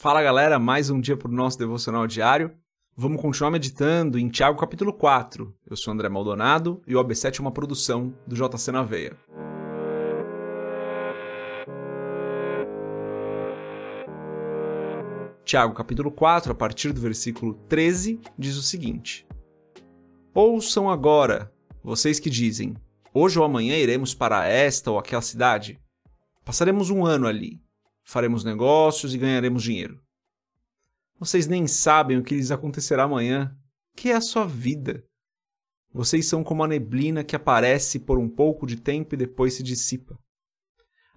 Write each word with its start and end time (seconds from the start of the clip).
Fala 0.00 0.22
galera, 0.22 0.60
mais 0.60 0.90
um 0.90 1.00
dia 1.00 1.16
para 1.16 1.26
o 1.26 1.34
nosso 1.34 1.58
devocional 1.58 2.06
diário. 2.06 2.52
Vamos 2.96 3.20
continuar 3.20 3.50
meditando 3.50 4.16
em 4.16 4.28
Tiago 4.28 4.56
capítulo 4.56 4.92
4. 4.92 5.52
Eu 5.68 5.76
sou 5.76 5.92
André 5.92 6.08
Maldonado 6.08 6.80
e 6.86 6.94
o 6.94 7.04
AB7 7.04 7.40
é 7.40 7.42
uma 7.42 7.50
produção 7.50 8.14
do 8.24 8.36
JC 8.36 8.70
na 8.70 8.84
Veia. 8.84 9.16
Tiago 15.44 15.74
capítulo 15.74 16.12
4, 16.12 16.52
a 16.52 16.54
partir 16.54 16.92
do 16.92 17.00
versículo 17.00 17.54
13, 17.68 18.20
diz 18.38 18.56
o 18.56 18.62
seguinte: 18.62 19.26
Ouçam 20.32 20.88
agora, 20.88 21.52
vocês 21.82 22.20
que 22.20 22.30
dizem: 22.30 22.76
Hoje 23.12 23.36
ou 23.36 23.44
amanhã 23.44 23.76
iremos 23.76 24.14
para 24.14 24.46
esta 24.46 24.92
ou 24.92 24.98
aquela 25.00 25.22
cidade. 25.22 25.76
Passaremos 26.44 26.88
um 26.88 27.04
ano 27.04 27.26
ali 27.26 27.60
faremos 28.08 28.42
negócios 28.42 29.14
e 29.14 29.18
ganharemos 29.18 29.62
dinheiro. 29.62 30.00
Vocês 31.20 31.46
nem 31.46 31.66
sabem 31.66 32.16
o 32.16 32.22
que 32.22 32.34
lhes 32.34 32.50
acontecerá 32.50 33.04
amanhã, 33.04 33.54
que 33.94 34.08
é 34.08 34.14
a 34.14 34.20
sua 34.22 34.46
vida. 34.46 35.04
Vocês 35.92 36.26
são 36.26 36.42
como 36.42 36.64
a 36.64 36.68
neblina 36.68 37.22
que 37.22 37.36
aparece 37.36 37.98
por 37.98 38.18
um 38.18 38.26
pouco 38.26 38.66
de 38.66 38.76
tempo 38.76 39.14
e 39.14 39.18
depois 39.18 39.54
se 39.54 39.62
dissipa. 39.62 40.18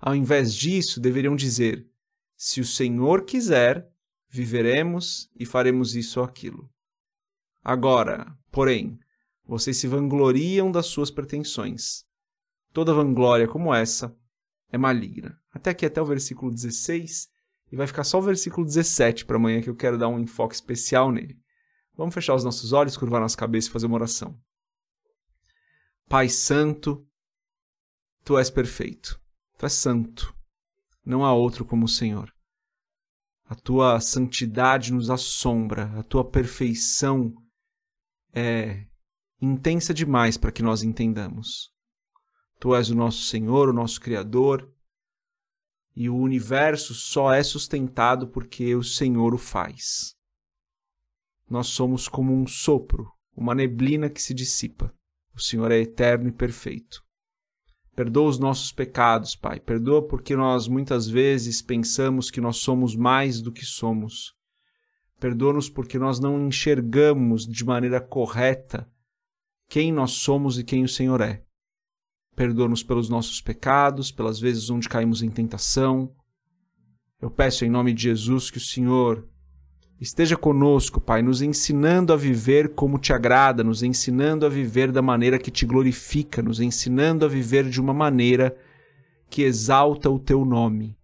Ao 0.02 0.13
invés 0.13 0.53
disso, 0.53 0.99
deveriam 0.99 1.33
dizer: 1.33 1.88
Se 2.35 2.59
o 2.59 2.66
Senhor 2.66 3.23
quiser, 3.23 3.88
viveremos 4.30 5.30
e 5.39 5.45
faremos 5.45 5.95
isso 5.95 6.19
ou 6.19 6.25
aquilo. 6.25 6.69
Agora, 7.63 8.38
porém, 8.52 8.99
vocês 9.45 9.77
se 9.77 9.88
vangloriam 9.88 10.69
das 10.69 10.88
suas 10.88 11.09
pretensões. 11.09 12.03
Toda 12.73 12.94
vanglória 12.94 13.47
como 13.47 13.73
essa 13.73 14.13
é 14.71 14.77
maligna. 14.77 15.39
Até 15.52 15.71
aqui, 15.71 15.85
até 15.85 16.02
o 16.02 16.05
versículo 16.05 16.52
16, 16.52 17.30
e 17.71 17.75
vai 17.75 17.88
ficar 17.88 18.03
só 18.03 18.20
o 18.20 18.21
versículo 18.21 18.66
17 18.66 19.25
para 19.25 19.38
amanhã 19.38 19.61
que 19.61 19.70
eu 19.70 19.75
quero 19.75 19.97
dar 19.97 20.07
um 20.07 20.20
enfoque 20.20 20.55
especial 20.55 21.11
nele. 21.11 21.39
Vamos 21.95 22.13
fechar 22.13 22.35
os 22.35 22.44
nossos 22.44 22.73
olhos, 22.73 22.97
curvar 22.97 23.22
nossa 23.22 23.38
cabeça 23.38 23.69
e 23.69 23.72
fazer 23.72 23.86
uma 23.86 23.95
oração. 23.95 24.39
Pai 26.08 26.27
Santo, 26.30 27.05
Tu 28.23 28.38
és 28.38 28.49
perfeito, 28.49 29.19
Tu 29.58 29.66
és 29.66 29.73
santo, 29.73 30.36
não 31.05 31.25
há 31.25 31.33
outro 31.33 31.66
como 31.66 31.86
o 31.86 31.89
Senhor. 31.89 32.31
A 33.45 33.55
Tua 33.55 33.99
santidade 33.99 34.94
nos 34.94 35.09
assombra, 35.09 35.92
a 35.99 36.03
Tua 36.03 36.30
perfeição 36.30 37.33
é 38.33 38.86
intensa 39.42 39.94
demais 39.94 40.38
para 40.38 40.52
que 40.52 40.61
nós 40.61 40.83
entendamos. 40.83 41.72
Tu 42.62 42.76
és 42.76 42.92
o 42.92 42.95
nosso 42.95 43.23
Senhor, 43.23 43.70
o 43.70 43.73
nosso 43.73 44.00
Criador, 44.00 44.72
e 45.95 46.08
o 46.08 46.16
universo 46.16 46.94
só 46.94 47.34
é 47.34 47.42
sustentado 47.42 48.28
porque 48.28 48.76
o 48.76 48.84
Senhor 48.84 49.34
o 49.34 49.38
faz. 49.40 50.16
Nós 51.50 51.70
somos 51.70 52.08
como 52.08 52.32
um 52.32 52.45
sopro, 52.45 53.12
uma 53.36 53.56
neblina 53.56 54.12
que 54.12 54.22
se 54.22 54.32
dissipa. 54.32 54.94
O 55.34 55.42
Senhor 55.42 55.72
é 55.72 55.80
eterno 55.80 56.30
e 56.30 56.32
perfeito. 56.32 57.04
Perdoa 57.95 58.30
os 58.30 58.38
nossos 58.38 58.72
pecados, 58.72 59.36
Pai. 59.36 59.59
Perdoa 59.59 60.08
porque 60.08 60.36
nós 60.36 60.67
muitas 60.67 61.09
vezes 61.09 61.64
pensamos 61.64 62.30
que 62.30 62.39
nós 62.39 62.58
somos 62.58 62.95
mais 62.95 63.42
do 63.42 63.52
que 63.52 63.66
somos. 63.66 64.36
Perdoa-nos 65.20 65.67
porque 65.67 65.98
nós 65.98 66.20
não 66.20 66.48
enxergamos 66.48 67.48
de 67.48 67.66
maneira 67.66 68.00
correta 68.00 68.88
quem 69.67 69.92
nós 69.92 70.12
somos 70.12 70.59
e 70.59 70.64
quem 70.64 70.84
o 70.84 70.88
Senhor 70.88 71.22
é. 71.22 71.44
Perdoa-nos 72.35 72.81
pelos 72.81 73.09
nossos 73.09 73.41
pecados, 73.41 74.11
pelas 74.11 74.39
vezes 74.39 74.69
onde 74.69 74.87
caímos 74.87 75.21
em 75.21 75.29
tentação. 75.29 76.11
Eu 77.21 77.29
peço 77.29 77.65
em 77.65 77.69
nome 77.69 77.93
de 77.93 78.03
Jesus 78.03 78.49
que 78.49 78.57
o 78.57 78.61
Senhor 78.61 79.27
esteja 79.99 80.35
conosco, 80.35 80.99
Pai, 80.99 81.21
nos 81.21 81.41
ensinando 81.41 82.11
a 82.11 82.15
viver 82.15 82.73
como 82.73 82.97
te 82.97 83.13
agrada, 83.13 83.63
nos 83.63 83.83
ensinando 83.83 84.45
a 84.45 84.49
viver 84.49 84.91
da 84.91 85.02
maneira 85.02 85.37
que 85.37 85.52
te 85.52 85.65
glorifica, 85.65 86.41
nos 86.41 86.59
ensinando 86.59 87.25
a 87.25 87.27
viver 87.27 87.70
de 87.70 87.80
uma 87.80 87.93
maneira 87.93 88.58
que 89.30 89.43
exalta 89.43 90.09
o 90.09 90.17
teu 90.17 90.43
nome. 90.43 90.97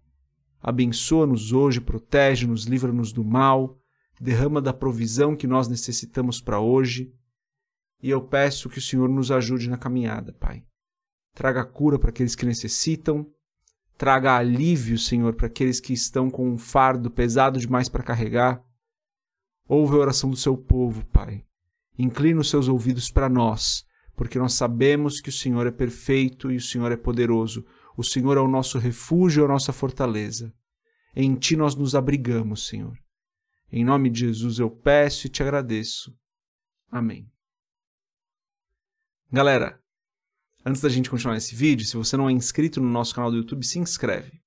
Abençoa-nos 0.60 1.52
hoje, 1.52 1.80
protege-nos, 1.80 2.64
livra-nos 2.64 3.12
do 3.12 3.22
mal, 3.22 3.78
derrama 4.20 4.60
da 4.60 4.72
provisão 4.72 5.36
que 5.36 5.46
nós 5.46 5.68
necessitamos 5.68 6.40
para 6.40 6.58
hoje. 6.58 7.12
E 8.02 8.10
eu 8.10 8.22
peço 8.22 8.68
que 8.68 8.78
o 8.78 8.82
Senhor 8.82 9.08
nos 9.08 9.30
ajude 9.30 9.70
na 9.70 9.76
caminhada, 9.76 10.32
Pai 10.32 10.64
traga 11.38 11.64
cura 11.64 12.00
para 12.00 12.10
aqueles 12.10 12.34
que 12.34 12.44
necessitam, 12.44 13.24
traga 13.96 14.36
alívio, 14.36 14.98
Senhor, 14.98 15.36
para 15.36 15.46
aqueles 15.46 15.78
que 15.78 15.92
estão 15.92 16.28
com 16.28 16.50
um 16.50 16.58
fardo 16.58 17.08
pesado 17.12 17.60
demais 17.60 17.88
para 17.88 18.02
carregar. 18.02 18.60
Ouve 19.68 19.94
a 19.94 19.98
oração 19.98 20.28
do 20.30 20.36
seu 20.36 20.56
povo, 20.56 21.06
Pai. 21.06 21.44
Inclina 21.96 22.40
os 22.40 22.50
seus 22.50 22.66
ouvidos 22.66 23.08
para 23.08 23.28
nós, 23.28 23.84
porque 24.16 24.36
nós 24.36 24.54
sabemos 24.54 25.20
que 25.20 25.28
o 25.28 25.32
Senhor 25.32 25.64
é 25.64 25.70
perfeito 25.70 26.50
e 26.50 26.56
o 26.56 26.60
Senhor 26.60 26.90
é 26.90 26.96
poderoso. 26.96 27.64
O 27.96 28.02
Senhor 28.02 28.36
é 28.36 28.40
o 28.40 28.48
nosso 28.48 28.76
refúgio, 28.76 29.44
a 29.44 29.48
nossa 29.48 29.72
fortaleza. 29.72 30.52
Em 31.14 31.36
Ti 31.36 31.54
nós 31.54 31.76
nos 31.76 31.94
abrigamos, 31.94 32.66
Senhor. 32.66 32.98
Em 33.70 33.84
nome 33.84 34.10
de 34.10 34.26
Jesus 34.26 34.58
eu 34.58 34.68
peço 34.68 35.28
e 35.28 35.30
te 35.30 35.40
agradeço. 35.40 36.12
Amém. 36.90 37.30
Galera, 39.30 39.80
Antes 40.68 40.82
da 40.82 40.90
gente 40.90 41.08
continuar 41.08 41.38
esse 41.38 41.54
vídeo, 41.54 41.86
se 41.86 41.96
você 41.96 42.14
não 42.14 42.28
é 42.28 42.32
inscrito 42.32 42.78
no 42.78 42.90
nosso 42.90 43.14
canal 43.14 43.30
do 43.30 43.38
YouTube, 43.38 43.64
se 43.64 43.78
inscreve. 43.78 44.38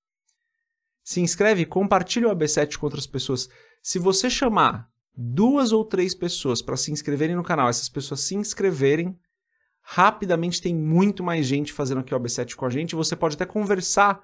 Se 1.03 1.19
inscreve 1.19 1.63
e 1.63 1.65
compartilha 1.65 2.27
o 2.27 2.35
AB7 2.35 2.77
com 2.77 2.85
outras 2.85 3.07
pessoas. 3.07 3.49
Se 3.81 3.97
você 3.97 4.29
chamar 4.29 4.87
duas 5.17 5.71
ou 5.71 5.83
três 5.83 6.13
pessoas 6.13 6.61
para 6.61 6.77
se 6.77 6.91
inscreverem 6.91 7.35
no 7.35 7.41
canal, 7.41 7.69
essas 7.69 7.89
pessoas 7.89 8.21
se 8.21 8.35
inscreverem, 8.35 9.17
rapidamente 9.81 10.61
tem 10.61 10.75
muito 10.75 11.23
mais 11.23 11.47
gente 11.47 11.73
fazendo 11.73 12.01
aqui 12.01 12.13
o 12.13 12.19
AB7 12.19 12.53
com 12.53 12.67
a 12.67 12.69
gente. 12.69 12.95
Você 12.95 13.15
pode 13.15 13.33
até 13.33 13.47
conversar 13.47 14.21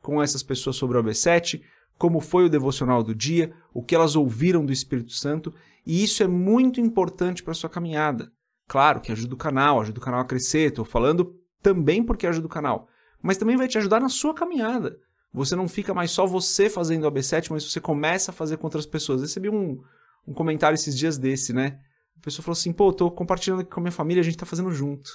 com 0.00 0.22
essas 0.22 0.44
pessoas 0.44 0.76
sobre 0.76 0.98
o 0.98 1.02
AB7, 1.02 1.62
como 1.98 2.20
foi 2.20 2.44
o 2.44 2.48
devocional 2.48 3.02
do 3.02 3.12
dia, 3.12 3.52
o 3.74 3.82
que 3.82 3.96
elas 3.96 4.14
ouviram 4.14 4.64
do 4.64 4.72
Espírito 4.72 5.10
Santo, 5.10 5.52
e 5.84 6.04
isso 6.04 6.22
é 6.22 6.28
muito 6.28 6.80
importante 6.80 7.42
para 7.42 7.50
a 7.50 7.56
sua 7.56 7.68
caminhada. 7.68 8.30
Claro 8.68 9.00
que 9.00 9.10
ajuda 9.10 9.34
o 9.34 9.36
canal, 9.36 9.80
ajuda 9.80 9.98
o 9.98 10.02
canal 10.02 10.20
a 10.20 10.24
crescer, 10.24 10.68
estou 10.68 10.84
falando 10.84 11.39
também 11.62 12.02
porque 12.02 12.26
ajuda 12.26 12.46
o 12.46 12.50
canal, 12.50 12.88
mas 13.22 13.36
também 13.36 13.56
vai 13.56 13.68
te 13.68 13.78
ajudar 13.78 14.00
na 14.00 14.08
sua 14.08 14.34
caminhada. 14.34 14.96
Você 15.32 15.54
não 15.54 15.68
fica 15.68 15.94
mais 15.94 16.10
só 16.10 16.26
você 16.26 16.68
fazendo 16.68 17.04
o 17.04 17.10
AB7, 17.12 17.50
mas 17.50 17.64
você 17.64 17.80
começa 17.80 18.30
a 18.30 18.34
fazer 18.34 18.56
com 18.56 18.66
outras 18.66 18.86
pessoas. 18.86 19.20
Eu 19.20 19.26
recebi 19.26 19.48
um, 19.48 19.80
um 20.26 20.34
comentário 20.34 20.74
esses 20.74 20.96
dias 20.96 21.16
desse, 21.16 21.52
né? 21.52 21.78
A 22.16 22.20
pessoa 22.20 22.44
falou 22.44 22.54
assim: 22.54 22.72
pô, 22.72 22.92
tô 22.92 23.10
compartilhando 23.10 23.60
aqui 23.60 23.70
com 23.70 23.80
a 23.80 23.82
minha 23.82 23.92
família, 23.92 24.20
a 24.20 24.24
gente 24.24 24.36
tá 24.36 24.46
fazendo 24.46 24.72
junto. 24.72 25.10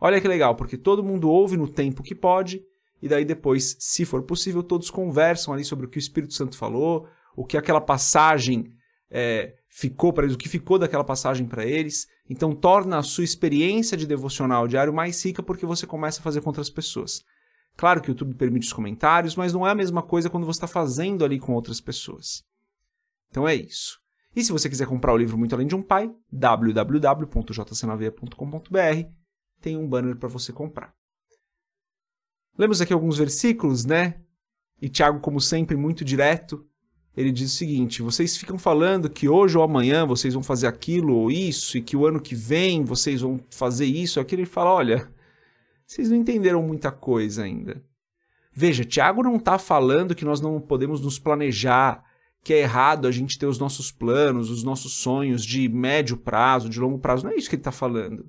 Olha 0.00 0.20
que 0.20 0.26
legal, 0.26 0.56
porque 0.56 0.76
todo 0.76 1.02
mundo 1.02 1.30
ouve 1.30 1.56
no 1.56 1.68
tempo 1.68 2.02
que 2.02 2.14
pode, 2.14 2.62
e 3.00 3.08
daí 3.08 3.24
depois, 3.24 3.76
se 3.78 4.04
for 4.04 4.22
possível, 4.22 4.62
todos 4.62 4.90
conversam 4.90 5.54
ali 5.54 5.64
sobre 5.64 5.86
o 5.86 5.88
que 5.88 5.98
o 5.98 6.00
Espírito 6.00 6.34
Santo 6.34 6.56
falou, 6.56 7.06
o 7.36 7.44
que 7.44 7.56
aquela 7.56 7.80
passagem 7.80 8.72
é, 9.10 9.54
ficou 9.74 10.12
para 10.12 10.24
eles, 10.24 10.34
o 10.34 10.38
que 10.38 10.50
ficou 10.50 10.78
daquela 10.78 11.02
passagem 11.02 11.46
para 11.46 11.64
eles. 11.64 12.06
Então 12.28 12.54
torna 12.54 12.98
a 12.98 13.02
sua 13.02 13.24
experiência 13.24 13.96
de 13.96 14.06
devocional 14.06 14.68
diário 14.68 14.92
mais 14.92 15.24
rica 15.24 15.42
porque 15.42 15.64
você 15.64 15.86
começa 15.86 16.20
a 16.20 16.22
fazer 16.22 16.42
com 16.42 16.50
outras 16.50 16.68
pessoas. 16.68 17.24
Claro 17.74 18.02
que 18.02 18.10
o 18.10 18.12
YouTube 18.12 18.34
permite 18.34 18.66
os 18.66 18.72
comentários, 18.72 19.34
mas 19.34 19.54
não 19.54 19.66
é 19.66 19.70
a 19.70 19.74
mesma 19.74 20.02
coisa 20.02 20.28
quando 20.28 20.44
você 20.44 20.58
está 20.58 20.66
fazendo 20.66 21.24
ali 21.24 21.40
com 21.40 21.54
outras 21.54 21.80
pessoas. 21.80 22.44
Então 23.30 23.48
é 23.48 23.54
isso. 23.54 23.98
E 24.36 24.44
se 24.44 24.52
você 24.52 24.68
quiser 24.68 24.86
comprar 24.86 25.14
o 25.14 25.16
livro 25.16 25.38
Muito 25.38 25.54
Além 25.54 25.66
de 25.66 25.74
um 25.74 25.82
Pai, 25.82 26.14
www.jcnaveia.com.br, 26.30 29.08
tem 29.58 29.78
um 29.78 29.88
banner 29.88 30.16
para 30.16 30.28
você 30.28 30.52
comprar. 30.52 30.92
Lemos 32.58 32.82
aqui 32.82 32.92
alguns 32.92 33.16
versículos, 33.16 33.86
né? 33.86 34.20
E 34.80 34.88
Tiago, 34.90 35.20
como 35.20 35.40
sempre, 35.40 35.76
muito 35.76 36.04
direto 36.04 36.68
ele 37.16 37.30
diz 37.30 37.52
o 37.52 37.56
seguinte: 37.56 38.02
vocês 38.02 38.36
ficam 38.36 38.58
falando 38.58 39.10
que 39.10 39.28
hoje 39.28 39.56
ou 39.56 39.62
amanhã 39.62 40.06
vocês 40.06 40.34
vão 40.34 40.42
fazer 40.42 40.66
aquilo 40.66 41.14
ou 41.14 41.30
isso, 41.30 41.76
e 41.76 41.82
que 41.82 41.96
o 41.96 42.06
ano 42.06 42.20
que 42.20 42.34
vem 42.34 42.84
vocês 42.84 43.20
vão 43.20 43.40
fazer 43.50 43.86
isso 43.86 44.18
ou 44.18 44.22
aquilo. 44.22 44.42
Ele 44.42 44.48
fala: 44.48 44.72
olha, 44.72 45.10
vocês 45.86 46.08
não 46.08 46.16
entenderam 46.16 46.62
muita 46.62 46.90
coisa 46.90 47.44
ainda. 47.44 47.82
Veja, 48.54 48.84
Tiago 48.84 49.22
não 49.22 49.36
está 49.36 49.58
falando 49.58 50.14
que 50.14 50.24
nós 50.24 50.40
não 50.40 50.60
podemos 50.60 51.00
nos 51.00 51.18
planejar, 51.18 52.02
que 52.42 52.52
é 52.52 52.60
errado 52.60 53.06
a 53.06 53.10
gente 53.10 53.38
ter 53.38 53.46
os 53.46 53.58
nossos 53.58 53.90
planos, 53.90 54.50
os 54.50 54.62
nossos 54.62 54.94
sonhos 54.94 55.44
de 55.44 55.68
médio 55.68 56.16
prazo, 56.16 56.68
de 56.68 56.80
longo 56.80 56.98
prazo. 56.98 57.24
Não 57.24 57.32
é 57.32 57.36
isso 57.36 57.48
que 57.48 57.56
ele 57.56 57.60
está 57.60 57.72
falando. 57.72 58.26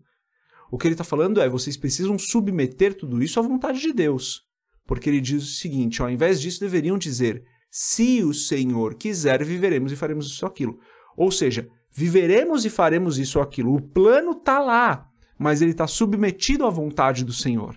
O 0.72 0.78
que 0.78 0.88
ele 0.88 0.94
está 0.94 1.04
falando 1.04 1.40
é 1.40 1.48
vocês 1.48 1.78
precisam 1.78 2.18
submeter 2.18 2.96
tudo 2.96 3.22
isso 3.22 3.40
à 3.40 3.44
vontade 3.44 3.80
de 3.80 3.94
Deus. 3.94 4.44
Porque 4.86 5.10
ele 5.10 5.22
diz 5.22 5.44
o 5.44 5.54
seguinte: 5.54 6.02
ao 6.02 6.10
invés 6.10 6.42
disso, 6.42 6.60
deveriam 6.60 6.98
dizer 6.98 7.46
se 7.76 8.24
o 8.24 8.36
Senhor 8.36 8.94
quiser, 8.94 9.44
viveremos 9.44 9.92
e 9.92 9.96
faremos 9.96 10.28
isso 10.28 10.46
ou 10.46 10.52
aquilo. 10.52 10.80
Ou 11.18 11.32
seja, 11.32 11.68
viveremos 11.92 12.66
e 12.66 12.70
faremos 12.70 13.18
isso 13.18 13.40
ou 13.40 13.44
aquilo. 13.44 13.74
O 13.74 13.82
plano 13.82 14.34
está 14.34 14.60
lá, 14.60 15.08
mas 15.40 15.60
ele 15.60 15.72
está 15.72 15.88
submetido 15.88 16.68
à 16.68 16.70
vontade 16.70 17.26
do 17.26 17.34
Senhor. 17.34 17.76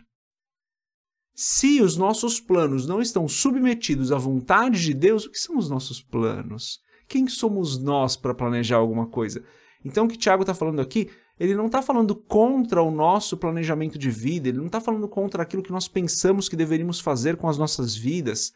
Se 1.34 1.80
os 1.80 1.96
nossos 1.96 2.38
planos 2.38 2.86
não 2.86 3.00
estão 3.00 3.26
submetidos 3.26 4.12
à 4.12 4.18
vontade 4.18 4.82
de 4.82 4.92
Deus, 4.92 5.24
o 5.24 5.30
que 5.30 5.38
são 5.38 5.56
os 5.56 5.70
nossos 5.70 6.02
planos? 6.02 6.78
Quem 7.08 7.26
somos 7.26 7.82
nós 7.82 8.18
para 8.18 8.34
planejar 8.34 8.76
alguma 8.76 9.06
coisa? 9.06 9.42
Então, 9.82 10.04
o 10.04 10.08
que 10.08 10.18
Tiago 10.18 10.42
está 10.42 10.52
falando 10.52 10.80
aqui, 10.80 11.08
ele 11.40 11.54
não 11.54 11.66
está 11.66 11.80
falando 11.80 12.14
contra 12.14 12.82
o 12.82 12.90
nosso 12.90 13.34
planejamento 13.34 13.98
de 13.98 14.10
vida, 14.10 14.50
ele 14.50 14.58
não 14.58 14.66
está 14.66 14.78
falando 14.78 15.08
contra 15.08 15.42
aquilo 15.42 15.62
que 15.62 15.72
nós 15.72 15.88
pensamos 15.88 16.50
que 16.50 16.56
deveríamos 16.56 17.00
fazer 17.00 17.38
com 17.38 17.48
as 17.48 17.56
nossas 17.56 17.96
vidas, 17.96 18.52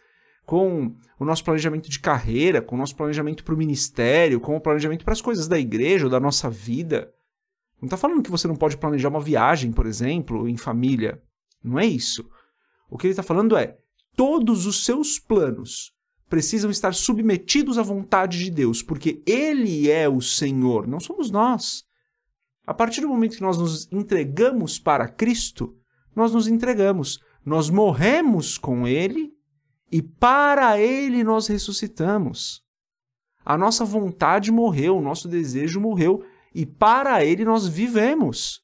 com 0.51 0.97
o 1.17 1.25
nosso 1.25 1.45
planejamento 1.45 1.89
de 1.89 2.01
carreira, 2.01 2.61
com 2.61 2.75
o 2.75 2.79
nosso 2.79 2.97
planejamento 2.97 3.45
para 3.45 3.55
o 3.55 3.57
ministério, 3.57 4.41
com 4.41 4.57
o 4.57 4.61
planejamento 4.61 5.05
para 5.05 5.13
as 5.13 5.21
coisas 5.21 5.47
da 5.47 5.57
igreja 5.57 6.07
ou 6.07 6.11
da 6.11 6.19
nossa 6.19 6.51
vida. 6.51 7.09
Não 7.81 7.87
está 7.87 7.97
falando 7.97 8.21
que 8.21 8.33
você 8.33 8.49
não 8.49 8.57
pode 8.57 8.77
planejar 8.77 9.11
uma 9.11 9.21
viagem, 9.21 9.71
por 9.71 9.87
exemplo, 9.87 10.49
em 10.49 10.57
família. 10.57 11.23
Não 11.63 11.79
é 11.79 11.87
isso. 11.87 12.29
O 12.91 12.99
que 12.99 13.07
ele 13.07 13.13
está 13.13 13.23
falando 13.23 13.57
é: 13.57 13.79
todos 14.17 14.67
os 14.67 14.85
seus 14.85 15.21
planos 15.21 15.93
precisam 16.29 16.69
estar 16.69 16.95
submetidos 16.95 17.79
à 17.79 17.83
vontade 17.83 18.37
de 18.37 18.51
Deus, 18.51 18.83
porque 18.83 19.23
Ele 19.25 19.89
é 19.89 20.09
o 20.09 20.21
Senhor, 20.21 20.85
não 20.85 20.99
somos 20.99 21.31
nós. 21.31 21.85
A 22.67 22.75
partir 22.75 23.03
do 23.03 23.09
momento 23.09 23.37
que 23.37 23.43
nós 23.43 23.57
nos 23.57 23.87
entregamos 23.93 24.81
para 24.81 25.07
Cristo, 25.07 25.77
nós 26.15 26.35
nos 26.35 26.49
entregamos, 26.49 27.21
nós 27.47 27.71
morremos 27.71 28.59
com 28.59 28.85
Ele 28.85 29.33
e 29.91 30.03
para 30.03 30.79
Ele 30.79 31.25
nós 31.25 31.47
ressuscitamos. 31.47 32.63
A 33.45 33.57
nossa 33.57 33.85
vontade 33.85 34.53
morreu, 34.53 34.99
o 34.99 35.03
nosso 35.03 35.29
desejo 35.29 35.81
morreu 35.81 36.25
e 36.55 36.65
para 36.65 37.25
Ele 37.25 37.45
nós 37.45 37.67
vivemos. 37.67 38.63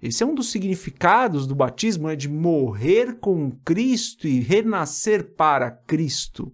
Esse 0.00 0.22
é 0.22 0.26
um 0.26 0.34
dos 0.34 0.50
significados 0.50 1.46
do 1.46 1.54
batismo, 1.54 2.08
é 2.08 2.16
de 2.16 2.28
morrer 2.28 3.18
com 3.20 3.52
Cristo 3.64 4.26
e 4.26 4.40
renascer 4.40 5.34
para 5.34 5.70
Cristo. 5.70 6.52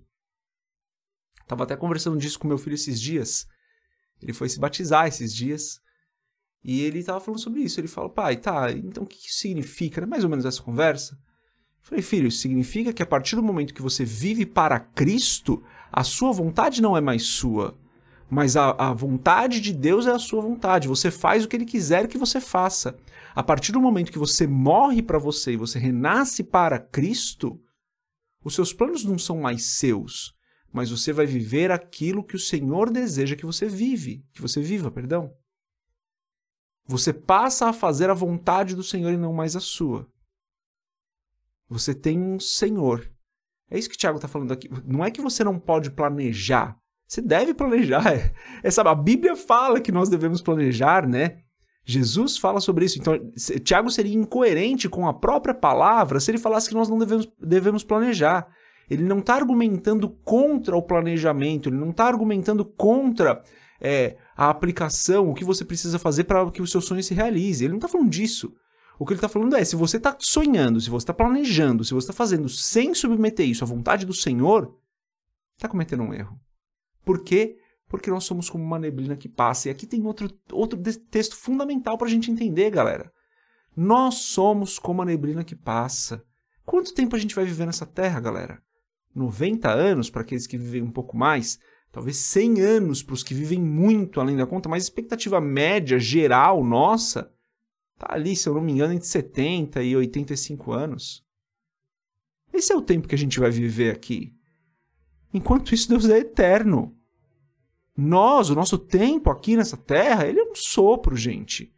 Estava 1.43 1.65
até 1.65 1.75
conversando 1.75 2.19
disso 2.19 2.39
com 2.39 2.47
meu 2.47 2.59
filho 2.59 2.75
esses 2.75 3.01
dias. 3.01 3.47
Ele 4.21 4.35
foi 4.35 4.51
se 4.51 4.61
batizar 4.61 5.07
esses 5.07 5.35
dias. 5.35 5.81
E 6.63 6.83
ele 6.83 6.99
estava 6.99 7.21
falando 7.21 7.41
sobre 7.41 7.63
isso. 7.63 7.81
Ele 7.81 7.89
falou, 7.89 8.11
pai, 8.11 8.37
tá, 8.37 8.71
então 8.71 9.05
o 9.05 9.07
que 9.07 9.17
isso 9.17 9.39
significa? 9.39 10.01
Era 10.01 10.07
mais 10.07 10.25
ou 10.25 10.29
menos 10.29 10.45
essa 10.45 10.63
conversa. 10.63 11.19
Falei, 11.83 12.03
filho, 12.03 12.31
significa 12.31 12.93
que 12.93 13.03
a 13.03 13.07
partir 13.07 13.37
do 13.37 13.43
momento 13.43 13.73
que 13.73 13.83
você 13.83 14.05
vive 14.05 14.45
para 14.45 14.79
Cristo, 14.79 15.63
a 15.91 16.05
sua 16.05 16.33
vontade 16.33 16.83
não 16.83 16.97
é 16.97 17.01
mais 17.01 17.25
sua. 17.25 17.79
Mas 18.31 18.57
a, 18.57 18.71
a 18.73 18.93
vontade 18.93 19.61
de 19.61 19.73
Deus 19.73 20.07
é 20.07 20.11
a 20.11 20.19
sua 20.19 20.43
vontade. 20.43 20.87
Você 20.87 21.11
faz 21.11 21.45
o 21.45 21.49
que 21.49 21.57
ele 21.57 21.65
quiser 21.65 22.07
que 22.09 22.19
você 22.19 22.41
faça. 22.41 22.99
A 23.35 23.43
partir 23.43 23.73
do 23.73 23.81
momento 23.81 24.13
que 24.13 24.19
você 24.19 24.47
morre 24.47 25.03
para 25.03 25.19
você 25.19 25.53
e 25.53 25.57
você 25.57 25.79
renasce 25.79 26.45
para 26.45 26.79
Cristo, 26.79 27.59
os 28.45 28.55
seus 28.55 28.73
planos 28.73 29.05
não 29.05 29.19
são 29.19 29.41
mais 29.41 29.65
seus, 29.79 30.35
mas 30.73 30.91
você 30.91 31.13
vai 31.13 31.27
viver 31.27 31.71
aquilo 31.71 32.25
que 32.25 32.37
o 32.37 32.39
Senhor 32.39 32.91
deseja 32.91 33.37
que 33.37 33.47
você 33.47 33.67
vive, 33.67 34.25
que 34.33 34.43
você 34.43 34.61
viva, 34.61 34.91
perdão. 34.91 35.33
Você 36.87 37.13
passa 37.13 37.69
a 37.69 37.73
fazer 37.73 38.11
a 38.11 38.15
vontade 38.15 38.75
do 38.75 38.83
Senhor 38.83 39.13
e 39.13 39.17
não 39.17 39.33
mais 39.33 39.55
a 39.55 39.61
sua. 39.61 40.07
Você 41.69 41.95
tem 41.95 42.19
um 42.19 42.41
Senhor. 42.41 43.09
É 43.71 43.79
isso 43.79 43.89
que 43.89 43.95
o 43.95 43.99
Tiago 43.99 44.17
está 44.17 44.29
falando 44.29 44.53
aqui. 44.53 44.69
Não 44.87 45.05
é 45.05 45.11
que 45.11 45.21
você 45.21 45.45
não 45.45 45.59
pode 45.59 45.91
planejar. 45.91 46.77
Você 47.07 47.21
deve 47.21 47.55
planejar. 47.55 48.05
É, 48.63 48.69
a 48.81 48.95
Bíblia 48.95 49.37
fala 49.37 49.81
que 49.81 49.93
nós 49.93 50.09
devemos 50.09 50.41
planejar, 50.41 51.07
né? 51.07 51.39
Jesus 51.85 52.37
fala 52.37 52.61
sobre 52.61 52.85
isso. 52.85 52.99
Então, 52.99 53.19
Tiago 53.65 53.91
seria 53.91 54.15
incoerente 54.15 54.89
com 54.89 55.07
a 55.07 55.15
própria 55.15 55.55
palavra 55.55 56.21
se 56.21 56.31
ele 56.31 56.39
falasse 56.39 56.69
que 56.69 56.75
nós 56.75 56.89
não 56.89 56.99
devemos, 56.99 57.27
devemos 57.41 57.83
planejar. 57.83 58.47
Ele 58.91 59.05
não 59.05 59.21
está 59.21 59.35
argumentando 59.35 60.09
contra 60.23 60.77
o 60.77 60.83
planejamento, 60.83 61.69
ele 61.69 61.77
não 61.77 61.91
está 61.91 62.07
argumentando 62.07 62.65
contra 62.65 63.43
é, 63.81 64.17
a 64.37 64.51
aplicação, 64.51 65.31
o 65.31 65.35
que 65.35 65.45
você 65.45 65.65
precisa 65.65 65.99
fazer 65.99 66.25
para 66.25 66.51
que 66.51 66.63
o 66.63 66.67
seu 66.67 66.81
sonho 66.81 67.03
se 67.03 67.15
realize. 67.15 67.65
Ele 67.65 67.73
não 67.73 67.79
está 67.79 67.89
falando 67.89 68.11
disso. 68.11 68.53
O 68.99 69.07
que 69.07 69.13
ele 69.13 69.19
está 69.19 69.29
falando 69.29 69.55
é: 69.57 69.65
se 69.65 69.77
você 69.77 69.97
está 69.97 70.17
sonhando, 70.19 70.81
se 70.81 70.91
você 70.91 71.05
está 71.05 71.15
planejando, 71.15 71.85
se 71.85 71.95
você 71.95 72.05
está 72.05 72.13
fazendo 72.13 72.49
sem 72.49 72.95
submeter 72.95 73.49
isso 73.49 73.65
à 73.65 73.67
vontade 73.67 74.05
do 74.05 74.15
Senhor, 74.15 74.77
está 75.57 75.69
cometendo 75.69 76.03
um 76.03 76.13
erro. 76.13 76.39
Por 77.05 77.23
quê? 77.23 77.59
porque 77.89 78.11
nós 78.11 78.25
somos 78.25 78.51
como 78.51 78.63
uma 78.63 78.79
neblina 78.79 79.17
que 79.17 79.29
passa. 79.29 79.69
E 79.69 79.71
aqui 79.71 79.87
tem 79.87 80.05
outro, 80.05 80.31
outro 80.53 80.79
texto 81.11 81.35
fundamental 81.35 81.97
para 81.97 82.07
a 82.07 82.11
gente 82.11 82.31
entender, 82.31 82.71
galera. 82.71 83.11
Nós 83.75 84.17
somos 84.17 84.79
como 84.79 85.03
a 85.03 85.05
neblina 85.05 85.43
que 85.43 85.57
passa. 85.57 86.23
Quanto 86.65 86.95
tempo 86.95 87.17
a 87.17 87.19
gente 87.19 87.35
vai 87.35 87.45
viver 87.45 87.65
nessa 87.65 87.87
terra, 87.87 88.21
galera? 88.21 88.63
90 89.15 89.71
anos 89.71 90.11
para 90.11 90.21
aqueles 90.21 90.47
que 90.47 90.59
vivem 90.59 90.83
um 90.83 90.91
pouco 90.91 91.17
mais, 91.17 91.59
talvez 91.91 92.19
100 92.19 92.61
anos 92.61 93.03
para 93.03 93.15
os 93.15 93.23
que 93.23 93.35
vivem 93.35 93.61
muito 93.61 94.21
além 94.21 94.37
da 94.37 94.47
conta, 94.47 94.69
mas 94.69 94.83
expectativa 94.83 95.41
média 95.41 95.99
geral 95.99 96.63
nossa 96.63 97.33
tá 97.99 98.15
ali, 98.15 98.37
se 98.37 98.49
eu 98.49 98.55
não 98.55 98.61
me 98.61 98.73
engano, 98.73 98.95
entre 98.95 99.07
70 99.07 99.83
e 99.83 99.97
85 99.97 100.73
anos. 100.73 101.25
Esse 102.53 102.73
é 102.73 102.77
o 102.77 102.83
tempo 102.83 103.09
que 103.09 103.15
a 103.15 103.19
gente 103.19 103.39
vai 103.39 103.51
viver 103.51 103.95
aqui. 103.95 104.35
Enquanto 105.33 105.75
isso, 105.75 105.89
Deus 105.89 106.09
é 106.09 106.19
eterno. 106.19 106.97
Nós, 107.97 108.49
o 108.49 108.55
nosso 108.55 108.79
tempo 108.79 109.31
aqui 109.31 109.57
nessa 109.57 109.77
terra, 109.77 110.27
ele 110.27 110.41
é 110.41 110.45
um 110.45 110.55
sopro, 110.55 111.17
gente. 111.17 111.73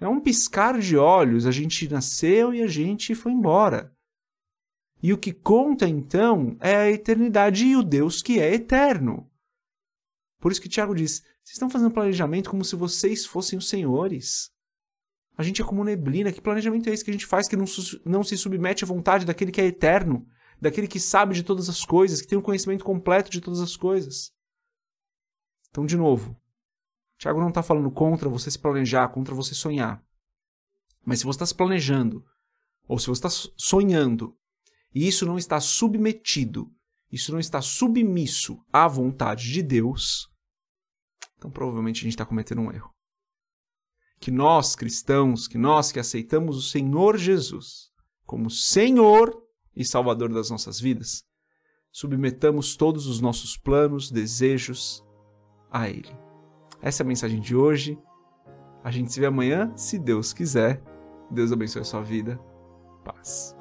É 0.00 0.06
um 0.06 0.20
piscar 0.20 0.78
de 0.78 0.96
olhos. 0.96 1.46
A 1.46 1.50
gente 1.50 1.88
nasceu 1.88 2.52
e 2.52 2.62
a 2.62 2.66
gente 2.66 3.14
foi 3.14 3.32
embora. 3.32 3.92
E 5.02 5.12
o 5.12 5.18
que 5.18 5.32
conta 5.32 5.88
então 5.88 6.56
é 6.60 6.74
a 6.74 6.90
eternidade 6.90 7.64
e 7.64 7.76
o 7.76 7.82
Deus 7.82 8.20
que 8.20 8.40
é 8.40 8.52
eterno. 8.52 9.30
Por 10.40 10.52
isso 10.52 10.60
que 10.60 10.68
Tiago 10.68 10.94
diz: 10.94 11.20
vocês 11.42 11.54
estão 11.54 11.70
fazendo 11.70 11.92
planejamento 11.92 12.50
como 12.50 12.64
se 12.64 12.76
vocês 12.76 13.24
fossem 13.24 13.58
os 13.58 13.68
senhores. 13.68 14.50
A 15.38 15.44
gente 15.44 15.62
é 15.62 15.64
como 15.64 15.84
neblina. 15.84 16.32
Que 16.32 16.40
planejamento 16.40 16.90
é 16.90 16.92
esse 16.92 17.04
que 17.04 17.10
a 17.10 17.12
gente 17.12 17.24
faz 17.24 17.46
que 17.46 17.56
não, 17.56 17.64
não 18.04 18.24
se 18.24 18.36
submete 18.36 18.82
à 18.82 18.86
vontade 18.86 19.24
daquele 19.24 19.52
que 19.52 19.60
é 19.60 19.66
eterno, 19.66 20.26
daquele 20.60 20.88
que 20.88 20.98
sabe 20.98 21.32
de 21.32 21.44
todas 21.44 21.68
as 21.68 21.84
coisas, 21.84 22.20
que 22.20 22.26
tem 22.26 22.36
o 22.36 22.40
um 22.40 22.44
conhecimento 22.44 22.84
completo 22.84 23.30
de 23.30 23.40
todas 23.40 23.60
as 23.60 23.76
coisas? 23.76 24.32
Então, 25.70 25.86
de 25.86 25.96
novo, 25.96 26.36
Tiago 27.16 27.40
não 27.40 27.50
está 27.50 27.62
falando 27.62 27.90
contra 27.90 28.28
você 28.28 28.50
se 28.50 28.58
planejar, 28.58 29.08
contra 29.10 29.32
você 29.34 29.54
sonhar. 29.54 30.02
Mas 31.06 31.20
se 31.20 31.24
você 31.24 31.36
está 31.36 31.46
se 31.46 31.54
planejando, 31.54 32.24
ou 32.88 32.98
se 32.98 33.06
você 33.06 33.24
está 33.24 33.50
sonhando, 33.56 34.36
e 34.92 35.06
isso 35.06 35.24
não 35.24 35.38
está 35.38 35.60
submetido, 35.60 36.68
isso 37.12 37.30
não 37.30 37.38
está 37.38 37.62
submisso 37.62 38.60
à 38.72 38.88
vontade 38.88 39.52
de 39.52 39.62
Deus, 39.62 40.28
então 41.36 41.50
provavelmente 41.50 42.00
a 42.00 42.02
gente 42.02 42.14
está 42.14 42.26
cometendo 42.26 42.60
um 42.60 42.72
erro. 42.72 42.92
Que 44.20 44.30
nós, 44.30 44.74
cristãos, 44.74 45.46
que 45.46 45.56
nós 45.56 45.92
que 45.92 46.00
aceitamos 46.00 46.56
o 46.56 46.62
Senhor 46.62 47.16
Jesus 47.16 47.88
como 48.26 48.50
Senhor 48.50 49.34
e 49.74 49.82
Salvador 49.84 50.30
das 50.30 50.50
nossas 50.50 50.78
vidas, 50.78 51.24
submetamos 51.90 52.76
todos 52.76 53.06
os 53.06 53.20
nossos 53.20 53.56
planos, 53.56 54.10
desejos, 54.10 55.02
a 55.70 55.88
Ele. 55.88 56.14
Essa 56.82 57.02
é 57.02 57.04
a 57.04 57.06
mensagem 57.06 57.40
de 57.40 57.56
hoje. 57.56 57.98
A 58.84 58.90
gente 58.90 59.12
se 59.12 59.18
vê 59.18 59.26
amanhã, 59.26 59.72
se 59.76 59.98
Deus 59.98 60.34
quiser. 60.34 60.82
Deus 61.30 61.52
abençoe 61.52 61.82
a 61.82 61.84
sua 61.84 62.02
vida. 62.02 62.38
Paz. 63.02 63.56